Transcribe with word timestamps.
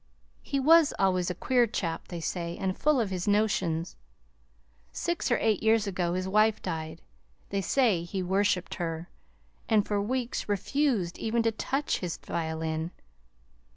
"He 0.41 0.59
was 0.59 0.95
always 0.97 1.29
a 1.29 1.35
queer 1.35 1.67
chap, 1.67 2.07
they 2.07 2.21
say, 2.21 2.57
and 2.57 2.75
full 2.75 2.99
of 2.99 3.11
his 3.11 3.27
notions. 3.27 3.95
Six 4.91 5.29
or 5.29 5.37
eight 5.37 5.61
years 5.61 5.85
ago 5.85 6.15
his 6.15 6.27
wife 6.27 6.59
died. 6.59 7.03
They 7.49 7.61
say 7.61 8.01
he 8.01 8.23
worshiped 8.23 8.73
her, 8.81 9.09
and 9.69 9.85
for 9.87 10.01
weeks 10.01 10.49
refused 10.49 11.19
even 11.19 11.43
to 11.43 11.51
touch 11.51 11.99
his 11.99 12.17
violin. 12.17 12.89